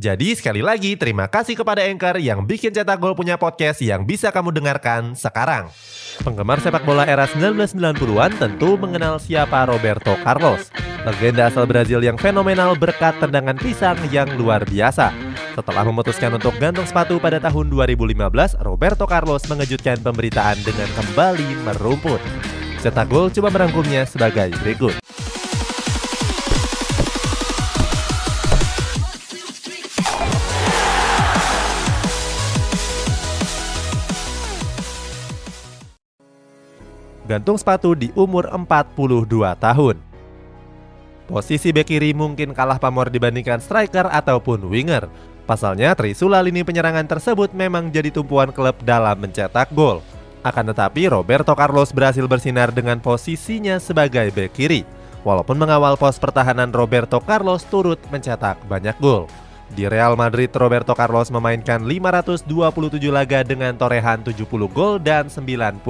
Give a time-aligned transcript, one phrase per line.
[0.00, 4.32] Jadi sekali lagi terima kasih kepada Anchor yang bikin Cetak Gol punya podcast yang bisa
[4.32, 5.68] kamu dengarkan sekarang.
[6.24, 10.72] Penggemar sepak bola era 1990-an tentu mengenal siapa Roberto Carlos.
[11.04, 15.12] Legenda asal Brazil yang fenomenal berkat tendangan pisang yang luar biasa.
[15.52, 18.16] Setelah memutuskan untuk gantung sepatu pada tahun 2015,
[18.64, 22.22] Roberto Carlos mengejutkan pemberitaan dengan kembali merumput.
[22.80, 25.01] Cetak Gol coba merangkumnya sebagai berikut.
[37.32, 39.96] Gantung sepatu di umur 42 tahun.
[41.32, 45.08] Posisi bek kiri mungkin kalah pamor dibandingkan striker ataupun winger.
[45.48, 50.04] Pasalnya, Trisula lini penyerangan tersebut memang jadi tumpuan klub dalam mencetak gol.
[50.44, 54.82] Akan tetapi, Roberto Carlos berhasil bersinar dengan posisinya sebagai bek kiri.
[55.22, 59.30] Walaupun mengawal pos pertahanan Roberto Carlos turut mencetak banyak gol.
[59.72, 62.44] Di Real Madrid, Roberto Carlos memainkan 527
[63.08, 65.80] laga dengan torehan 70 gol dan 99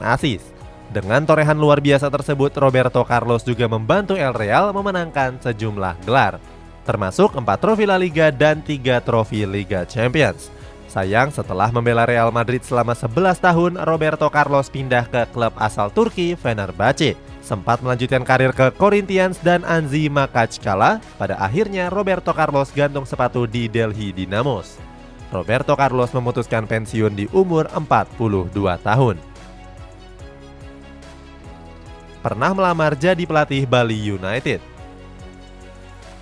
[0.00, 0.61] assist.
[0.92, 6.36] Dengan torehan luar biasa tersebut, Roberto Carlos juga membantu El Real memenangkan sejumlah gelar,
[6.84, 10.52] termasuk 4 trofi La Liga dan 3 trofi Liga Champions.
[10.92, 16.36] Sayang, setelah membela Real Madrid selama 11 tahun, Roberto Carlos pindah ke klub asal Turki,
[16.36, 17.16] Fenerbahce.
[17.40, 23.64] Sempat melanjutkan karir ke Corinthians dan Anzi Makachkala, pada akhirnya Roberto Carlos gantung sepatu di
[23.64, 24.76] Delhi Dynamos.
[25.32, 28.52] Roberto Carlos memutuskan pensiun di umur 42
[28.84, 29.31] tahun
[32.22, 34.62] pernah melamar jadi pelatih Bali United.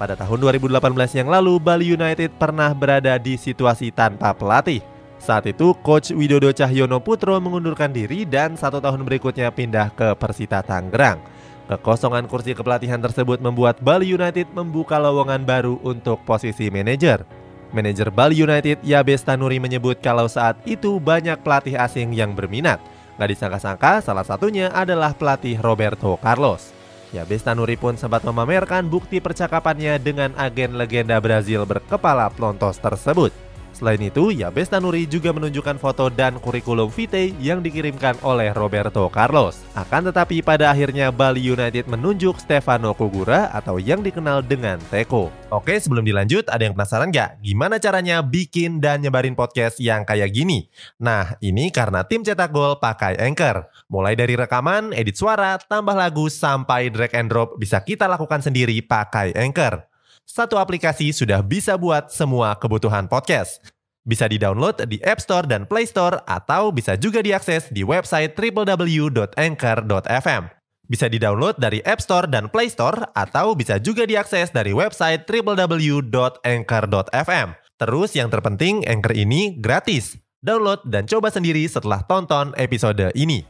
[0.00, 0.80] Pada tahun 2018
[1.12, 4.80] yang lalu, Bali United pernah berada di situasi tanpa pelatih.
[5.20, 10.64] Saat itu, Coach Widodo Cahyono Putro mengundurkan diri dan satu tahun berikutnya pindah ke Persita
[10.64, 11.20] Tangerang.
[11.68, 17.28] Kekosongan kursi kepelatihan tersebut membuat Bali United membuka lowongan baru untuk posisi manajer.
[17.70, 22.80] Manajer Bali United, Yabes Tanuri menyebut kalau saat itu banyak pelatih asing yang berminat–
[23.20, 26.72] Gak disangka-sangka salah satunya adalah pelatih Roberto Carlos.
[27.12, 33.28] Ya, Bestanuri pun sempat memamerkan bukti percakapannya dengan agen legenda Brazil berkepala plontos tersebut.
[33.74, 39.60] Selain itu, Yabes Tanuri juga menunjukkan foto dan kurikulum vitae yang dikirimkan oleh Roberto Carlos.
[39.74, 45.28] Akan tetapi pada akhirnya Bali United menunjuk Stefano Kugura atau yang dikenal dengan Teko.
[45.50, 47.42] Oke, sebelum dilanjut, ada yang penasaran nggak?
[47.42, 50.70] Gimana caranya bikin dan nyebarin podcast yang kayak gini?
[51.02, 53.66] Nah, ini karena tim cetak gol pakai Anchor.
[53.90, 58.78] Mulai dari rekaman, edit suara, tambah lagu, sampai drag and drop bisa kita lakukan sendiri
[58.86, 59.89] pakai Anchor.
[60.26, 63.60] Satu aplikasi sudah bisa buat semua kebutuhan podcast.
[64.00, 70.42] Bisa di-download di App Store dan Play Store atau bisa juga diakses di website www.anchor.fm.
[70.90, 77.48] Bisa di-download dari App Store dan Play Store atau bisa juga diakses dari website www.anchor.fm.
[77.80, 80.18] Terus yang terpenting, Anchor ini gratis.
[80.42, 83.46] Download dan coba sendiri setelah tonton episode ini.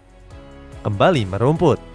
[0.85, 1.90] Kembali merumput.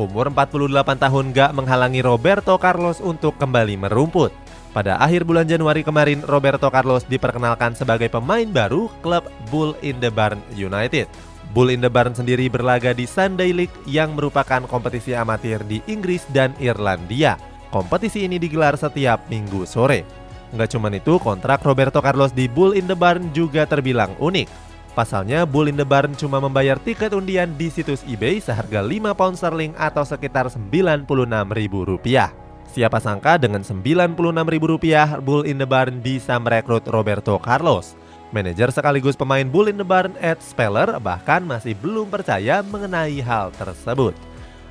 [0.00, 4.32] Umur 48 tahun gak menghalangi Roberto Carlos untuk kembali merumput.
[4.72, 10.08] Pada akhir bulan Januari kemarin, Roberto Carlos diperkenalkan sebagai pemain baru klub Bull in the
[10.08, 11.04] Barn United.
[11.52, 16.24] Bull in the Barn sendiri berlaga di Sunday League yang merupakan kompetisi amatir di Inggris
[16.32, 17.36] dan Irlandia.
[17.68, 20.08] Kompetisi ini digelar setiap minggu sore.
[20.56, 24.69] Nggak cuma itu, kontrak Roberto Carlos di Bull in the Barn juga terbilang unik.
[24.90, 29.38] Pasalnya, Bull in the Barn cuma membayar tiket undian di situs eBay seharga 5 pound
[29.38, 32.34] sterling atau sekitar Rp96.000.
[32.70, 37.94] Siapa sangka dengan Rp96.000 Bull in the Barn bisa merekrut Roberto Carlos.
[38.30, 43.50] Manajer sekaligus pemain Bull in the Barn Ed Speller bahkan masih belum percaya mengenai hal
[43.58, 44.14] tersebut.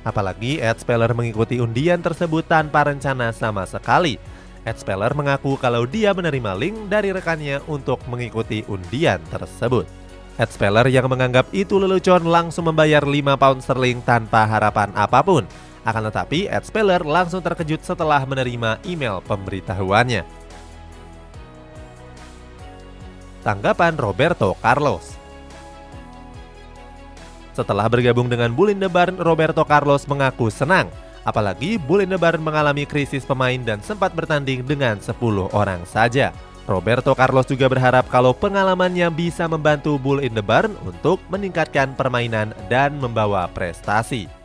[0.00, 4.16] Apalagi Ed Speller mengikuti undian tersebut tanpa rencana sama sekali.
[4.64, 9.84] Ed Speller mengaku kalau dia menerima link dari rekannya untuk mengikuti undian tersebut.
[10.38, 15.44] Ed Speller yang menganggap itu lelucon langsung membayar 5 pound sterling tanpa harapan apa pun.
[15.80, 20.22] Akan tetapi, Ed Speller langsung terkejut setelah menerima email pemberitahuannya.
[23.40, 25.16] Tanggapan Roberto Carlos
[27.56, 30.92] Setelah bergabung dengan Bull in the Barn, Roberto Carlos mengaku senang.
[31.24, 35.16] Apalagi Bull in the Barn mengalami krisis pemain dan sempat bertanding dengan 10
[35.56, 36.36] orang saja.
[36.70, 42.54] Roberto Carlos juga berharap kalau pengalamannya bisa membantu Bull in the Barn untuk meningkatkan permainan
[42.70, 44.39] dan membawa prestasi.